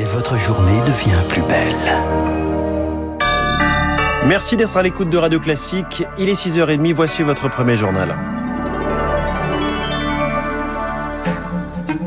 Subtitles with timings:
[0.00, 1.74] et votre journée devient plus belle.
[4.26, 6.04] Merci d'être à l'écoute de Radio Classique.
[6.16, 8.16] Il est 6h30, voici votre premier journal.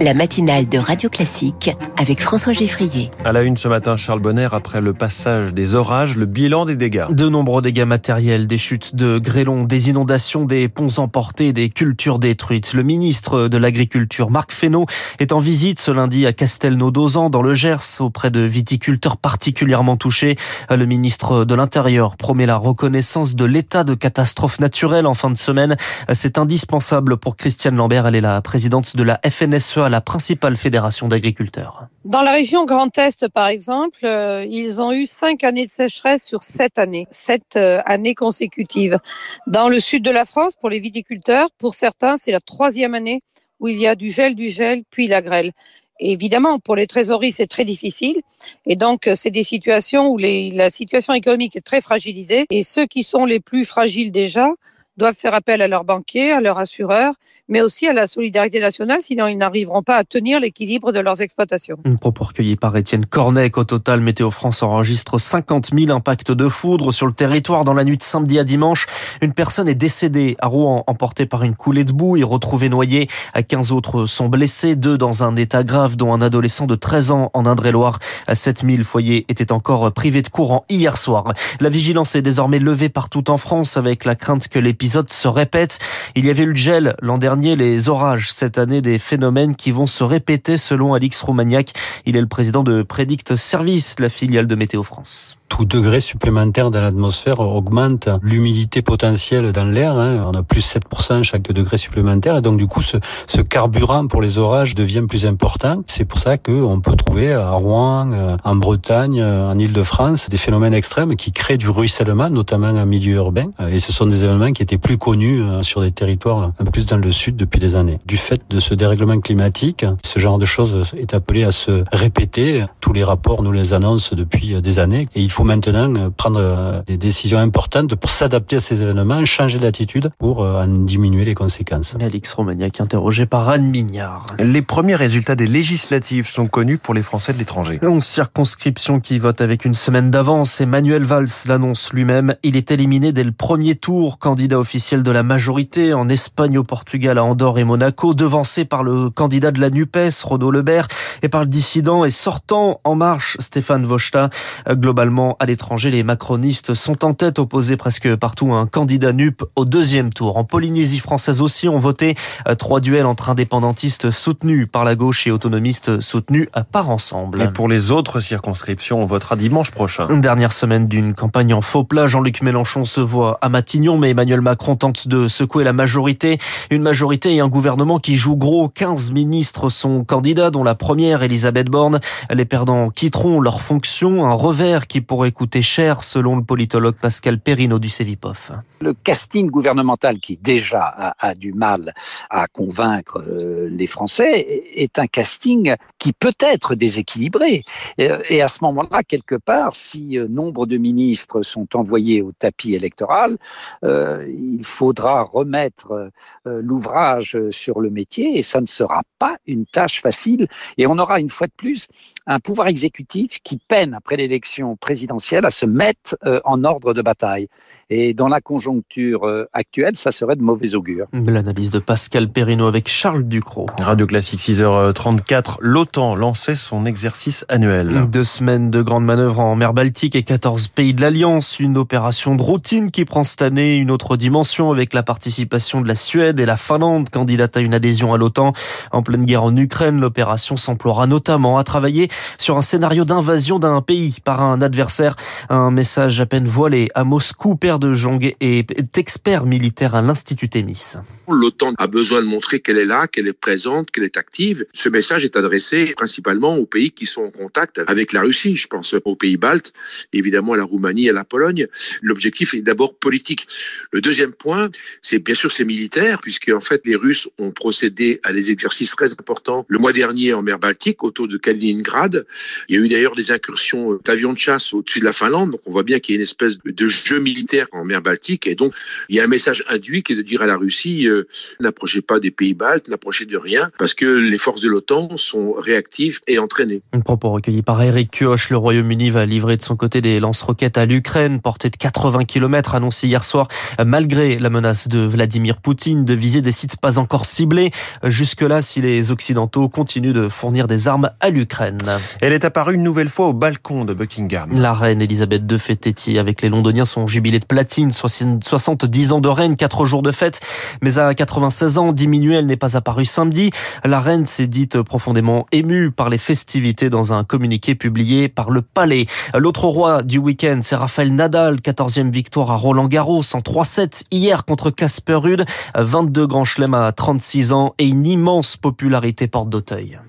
[0.04, 3.10] La matinale de Radio Classique avec François Geffrier.
[3.24, 6.76] À la une ce matin, Charles Bonner, après le passage des orages, le bilan des
[6.76, 7.06] dégâts.
[7.10, 12.20] De nombreux dégâts matériels, des chutes de grêlons, des inondations, des ponts emportés, des cultures
[12.20, 12.74] détruites.
[12.74, 14.88] Le ministre de l'Agriculture, Marc Fesneau,
[15.20, 20.36] est en visite ce lundi à Castelnau-d'Ozan, dans le Gers, auprès de viticulteurs particulièrement touchés.
[20.70, 25.38] Le ministre de l'Intérieur promet la reconnaissance de l'état de catastrophe naturelle en fin de
[25.38, 25.78] semaine.
[26.12, 28.06] C'est indispensable pour Christiane Lambert.
[28.06, 31.86] Elle est la présidente de la FNSEA, la principale fédération d'agriculteurs.
[32.04, 36.26] Dans la région Grand Est, par exemple, euh, ils ont eu cinq années de sécheresse
[36.26, 38.98] sur sept années, sept euh, années consécutives.
[39.46, 43.22] Dans le sud de la France, pour les viticulteurs, pour certains, c'est la troisième année
[43.60, 45.52] où il y a du gel, du gel, puis la grêle.
[46.00, 48.20] Évidemment, pour les trésoreries, c'est très difficile.
[48.66, 52.46] Et donc, c'est des situations où la situation économique est très fragilisée.
[52.50, 54.50] Et ceux qui sont les plus fragiles déjà
[54.98, 57.14] doivent faire appel à leurs banquiers, à leurs assureurs,
[57.50, 61.22] mais aussi à la solidarité nationale, sinon ils n'arriveront pas à tenir l'équilibre de leurs
[61.22, 61.78] exploitations.
[61.86, 63.52] Un propos recueilli par Étienne Cornet.
[63.56, 67.84] Au total, Météo France enregistre 50 000 impacts de foudre sur le territoire dans la
[67.84, 68.88] nuit de samedi à dimanche.
[69.22, 73.08] Une personne est décédée à Rouen, emportée par une coulée de boue et retrouvée noyée.
[73.48, 77.32] 15 autres sont blessés, deux dans un état grave, dont un adolescent de 13 ans
[77.34, 78.00] en Indre-et-Loire.
[78.32, 81.34] 7000 foyers étaient encore privés de courant hier soir.
[81.60, 85.80] La vigilance est désormais levée partout en France avec la crainte que les se.
[86.16, 89.72] Il y avait eu le gel l'an dernier, les orages cette année, des phénomènes qui
[89.72, 91.74] vont se répéter selon Alix Roumaniac.
[92.06, 96.72] Il est le président de Predict Service, la filiale de Météo France tout degré supplémentaire
[96.72, 100.00] dans l'atmosphère augmente l'humidité potentielle dans l'air.
[100.00, 100.26] Hein.
[100.28, 102.38] On a plus 7% chaque degré supplémentaire.
[102.38, 105.84] Et donc, du coup, ce, ce carburant pour les orages devient plus important.
[105.86, 110.38] C'est pour ça qu'on peut trouver à Rouen, euh, en Bretagne, euh, en Ile-de-France, des
[110.38, 113.52] phénomènes extrêmes qui créent du ruissellement, notamment en milieu urbain.
[113.70, 116.72] Et ce sont des événements qui étaient plus connus euh, sur des territoires un peu
[116.72, 118.00] plus dans le sud depuis des années.
[118.08, 122.66] Du fait de ce dérèglement climatique, ce genre de choses est appelé à se répéter.
[122.82, 125.08] Tous les rapports nous les annoncent depuis des années.
[125.14, 129.26] Et il faut maintenant euh, prendre euh, des décisions importantes pour s'adapter à ces événements,
[129.26, 131.96] changer d'attitude pour euh, en diminuer les conséquences.
[132.00, 134.26] Alix Romagnac, interrogé par Anne Mignard.
[134.40, 137.80] Les premiers résultats des législatives sont connus pour les Français de l'étranger.
[137.82, 140.62] 11 circonscriptions qui votent avec une semaine d'avance.
[140.62, 142.36] Emmanuel Valls l'annonce lui-même.
[142.44, 146.64] Il est éliminé dès le premier tour, candidat officiel de la majorité en Espagne, au
[146.64, 150.88] Portugal, à Andorre et Monaco, devancé par le candidat de la NUPES, Renaud Lebert,
[151.22, 154.30] et par le dissident et sortant en marche, Stéphane Vochta.
[154.70, 159.44] Globalement, à l'étranger, les macronistes sont en tête, opposés presque partout à un candidat NUP
[159.56, 160.38] au deuxième tour.
[160.38, 162.16] En Polynésie française aussi, on voté
[162.48, 167.42] euh, trois duels entre indépendantistes soutenus par la gauche et autonomistes soutenus par ensemble.
[167.42, 170.08] Et pour les autres circonscriptions, on votera dimanche prochain.
[170.10, 172.08] Une dernière semaine d'une campagne en faux plat.
[172.08, 176.38] Jean-Luc Mélenchon se voit à Matignon, mais Emmanuel Macron tente de secouer la majorité.
[176.70, 178.70] Une majorité et un gouvernement qui joue gros.
[178.70, 182.00] 15 ministres sont candidats, dont la première, Elisabeth Borne.
[182.32, 184.26] Les perdants quitteront leur fonction.
[184.26, 188.52] Un revers qui pourrait coûter cher, selon le politologue Pascal Perrino du Cevipof.
[188.82, 191.94] Le casting gouvernemental, qui déjà a, du mal
[192.30, 197.64] à convaincre euh, les Français, est un casting qui peut être déséquilibré.
[197.98, 202.74] Et à ce moment-là, quelque part, si euh, nombre de ministres sont envoyés au tapis
[202.74, 203.38] électoral,
[203.84, 206.12] euh, il faudra remettre
[206.46, 210.48] l'ouvrage sur le métier et ça ne sera pas une tâche facile.
[210.78, 211.88] Et on aura une fois de plus
[212.28, 217.02] un pouvoir exécutif qui peine après l'élection présidentielle à se mettre euh, en ordre de
[217.02, 217.48] bataille.
[217.90, 221.06] Et dans la conjoncture euh, actuelle, ça serait de mauvais augure.
[221.14, 223.68] L'analyse de Pascal Perrino avec Charles Ducrot.
[223.78, 228.08] Radio Classique 6h34, l'OTAN lançait son exercice annuel.
[228.10, 231.60] Deux semaines de grandes manœuvres en mer Baltique et 14 pays de l'Alliance.
[231.60, 235.88] Une opération de routine qui prend cette année une autre dimension avec la participation de
[235.88, 238.54] la Suède et la Finlande, candidate à une adhésion à l'OTAN.
[238.92, 243.82] En pleine guerre en Ukraine, l'opération s'emploiera notamment à travailler sur un scénario d'invasion d'un
[243.82, 245.16] pays par un adversaire.
[245.50, 247.56] Un message à peine voilé à Moscou.
[247.56, 250.96] Père de Jong est expert militaire à l'Institut Témis.
[251.30, 254.66] L'OTAN a besoin de montrer qu'elle est là, qu'elle est présente, qu'elle est active.
[254.74, 258.58] Ce message est adressé principalement aux pays qui sont en contact avec la Russie.
[258.58, 259.74] Je pense aux pays baltes,
[260.12, 261.68] évidemment à la Roumanie, à la Pologne.
[262.02, 263.48] L'objectif est d'abord politique.
[263.92, 264.70] Le deuxième point,
[265.02, 268.96] c'est bien sûr c'est militaire, puisque en fait les Russes ont procédé à des exercices
[268.96, 272.26] très importants le mois dernier en mer Baltique autour de Kaliningrad escalade.
[272.70, 275.62] Il y a eu d'ailleurs des incursions d'avions de chasse au-dessus de la Finlande, donc
[275.66, 278.56] on voit bien qu'il y a une espèce de jeu militaire en mer Baltique, et
[278.56, 278.74] donc
[279.10, 281.28] il y a un message induit qui est de dire à la Russie, euh,
[281.60, 285.54] n'approchez pas des pays baltes, n'approchez de rien, parce que les forces de l'OTAN sont
[285.54, 286.82] réactives et entraînées.
[286.92, 290.78] Un propos recueilli par Eric Kioch, le Royaume-Uni va livrer de son côté des lance-roquettes
[290.78, 293.48] à l'Ukraine, portée de 80 km, annoncé hier soir,
[293.84, 297.72] malgré la menace de Vladimir Poutine de viser des sites pas encore ciblés.
[298.04, 301.78] Jusque-là, si les Occidentaux continuent de fournir des armes à l'Ukraine.
[302.22, 304.50] Elle est apparue une nouvelle fois au balcon de Buckingham.
[304.54, 309.30] La reine Elisabeth II fêtait avec les Londoniens son jubilé de platine, 70 ans de
[309.30, 310.40] reine, 4 jours de fête.
[310.82, 313.52] Mais à 96 ans, diminuée, elle n'est pas apparue samedi.
[313.84, 318.62] La reine s'est dite profondément émue par les festivités dans un communiqué publié par le
[318.62, 319.06] Palais.
[319.34, 324.46] L'autre roi du week-end, c'est Rafael Nadal, 14e victoire à Roland Garros en 3-7 hier
[324.46, 330.00] contre Casper Ruud, 22 grands chelems à 36 ans et une immense popularité porte d'Auteuil.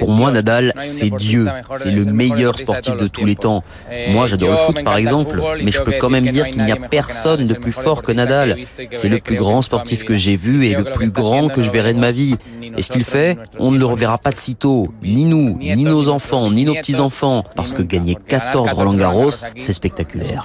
[0.00, 1.46] Pour moi, Nadal, c'est Dieu.
[1.76, 3.62] C'est le meilleur sportif de tous les temps.
[4.08, 6.76] Moi, j'adore le foot, par exemple, mais je peux quand même dire qu'il n'y a
[6.76, 8.56] personne de plus fort que Nadal.
[8.92, 11.94] C'est le plus grand sportif que j'ai vu et le plus grand que je verrai
[11.94, 12.36] de ma vie.
[12.76, 14.88] Et ce qu'il fait, on ne le reverra pas de sitôt.
[15.02, 17.44] Ni nous, ni nos enfants, ni nos petits-enfants.
[17.54, 20.44] Parce que gagner 14 Roland Garros, c'est spectaculaire.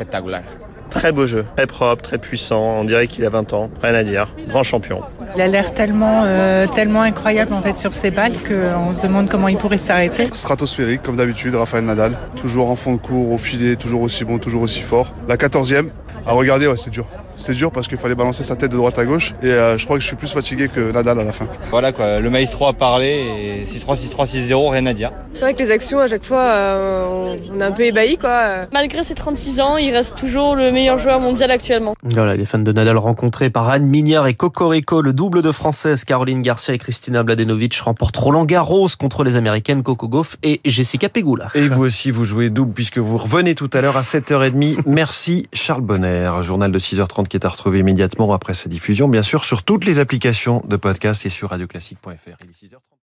[0.89, 2.75] Très beau jeu, très propre, très puissant.
[2.80, 3.69] On dirait qu'il a 20 ans.
[3.81, 4.33] Rien à dire.
[4.50, 5.01] Grand champion.
[5.35, 9.29] Il a l'air tellement, euh, tellement incroyable en fait sur ses balles qu'on se demande
[9.29, 10.29] comment il pourrait s'arrêter.
[10.33, 12.17] Stratosphérique comme d'habitude, Rafael Nadal.
[12.35, 15.13] Toujours en fond de cours, au filet, toujours aussi bon, toujours aussi fort.
[15.27, 15.87] La 14e,
[16.25, 17.05] à regarder, ouais, c'est dur.
[17.41, 19.85] C'était dur parce qu'il fallait balancer sa tête de droite à gauche et euh, je
[19.85, 21.45] crois que je suis plus fatigué que Nadal à la fin.
[21.69, 25.11] Voilà quoi, le maestro a parlé et 6-3, 6-3, 6-0, rien à dire.
[25.33, 28.67] C'est vrai que les actions à chaque fois, euh, on est un peu ébahi quoi.
[28.71, 31.95] Malgré ses 36 ans, il reste toujours le meilleur joueur mondial actuellement.
[32.03, 36.03] Voilà, les fans de Nadal rencontrés par Anne Mignard et Cocorico, le double de françaises
[36.03, 41.09] Caroline Garcia et Christina Mladenovic remportent Roland Garros contre les américaines Coco Gauff et Jessica
[41.09, 41.50] Pegula.
[41.53, 44.79] Et vous aussi, vous jouez double puisque vous revenez tout à l'heure à 7h30.
[44.88, 46.31] Merci Charles Bonner.
[46.41, 49.85] Journal de 6h30 qui est à retrouver immédiatement après sa diffusion, bien sûr, sur toutes
[49.85, 52.91] les applications de podcast et sur radioclassique.fr.